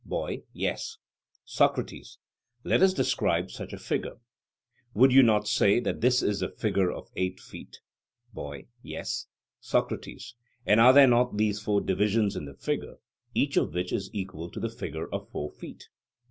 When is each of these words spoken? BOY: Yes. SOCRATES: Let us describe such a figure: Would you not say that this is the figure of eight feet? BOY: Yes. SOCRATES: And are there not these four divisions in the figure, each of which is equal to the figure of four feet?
BOY: 0.03 0.41
Yes. 0.51 0.97
SOCRATES: 1.45 2.17
Let 2.63 2.81
us 2.81 2.91
describe 2.95 3.51
such 3.51 3.71
a 3.71 3.77
figure: 3.77 4.15
Would 4.95 5.11
you 5.11 5.21
not 5.21 5.47
say 5.47 5.79
that 5.79 6.01
this 6.01 6.23
is 6.23 6.39
the 6.39 6.49
figure 6.49 6.91
of 6.91 7.11
eight 7.15 7.39
feet? 7.39 7.81
BOY: 8.33 8.65
Yes. 8.81 9.27
SOCRATES: 9.59 10.33
And 10.65 10.79
are 10.79 10.91
there 10.93 11.05
not 11.05 11.37
these 11.37 11.59
four 11.61 11.81
divisions 11.81 12.35
in 12.35 12.45
the 12.45 12.55
figure, 12.55 12.95
each 13.35 13.57
of 13.57 13.75
which 13.75 13.93
is 13.93 14.09
equal 14.11 14.49
to 14.49 14.59
the 14.59 14.69
figure 14.69 15.07
of 15.07 15.29
four 15.29 15.51
feet? 15.51 15.87